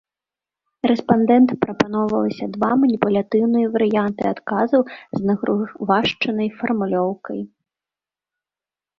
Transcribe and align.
Рэспандэнтам 0.91 1.57
прапаноўвалася 1.65 2.45
два 2.55 2.69
маніпулятыўныя 2.83 3.67
варыянты 3.75 4.23
адказаў 4.33 4.81
з 4.95 5.19
нагрувашчанай 5.31 6.49
фармулёўкай. 6.63 7.39